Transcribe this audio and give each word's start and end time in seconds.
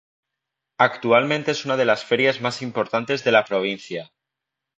Actualmente 0.79 1.51
es 1.51 1.63
una 1.65 1.77
de 1.77 1.85
las 1.85 2.03
ferias 2.03 2.41
más 2.41 2.63
importantes 2.63 3.23
de 3.23 3.33
la 3.33 3.45
provincia. 3.45 4.11